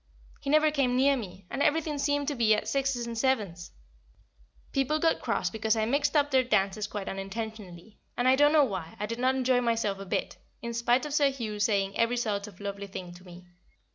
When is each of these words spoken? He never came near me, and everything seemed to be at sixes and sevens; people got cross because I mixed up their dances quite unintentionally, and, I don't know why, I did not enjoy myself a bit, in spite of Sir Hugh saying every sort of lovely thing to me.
He 0.39 0.49
never 0.49 0.71
came 0.71 0.95
near 0.95 1.15
me, 1.15 1.45
and 1.51 1.61
everything 1.61 1.99
seemed 1.99 2.27
to 2.29 2.33
be 2.35 2.55
at 2.55 2.67
sixes 2.67 3.05
and 3.05 3.15
sevens; 3.15 3.69
people 4.71 4.97
got 4.97 5.21
cross 5.21 5.51
because 5.51 5.75
I 5.75 5.85
mixed 5.85 6.15
up 6.15 6.31
their 6.31 6.43
dances 6.43 6.87
quite 6.87 7.07
unintentionally, 7.07 7.99
and, 8.17 8.27
I 8.27 8.35
don't 8.35 8.51
know 8.51 8.63
why, 8.65 8.95
I 8.99 9.05
did 9.05 9.19
not 9.19 9.35
enjoy 9.35 9.61
myself 9.61 9.99
a 9.99 10.05
bit, 10.07 10.37
in 10.59 10.73
spite 10.73 11.05
of 11.05 11.13
Sir 11.13 11.29
Hugh 11.29 11.59
saying 11.59 11.95
every 11.95 12.17
sort 12.17 12.47
of 12.47 12.59
lovely 12.59 12.87
thing 12.87 13.13
to 13.13 13.23
me. 13.23 13.45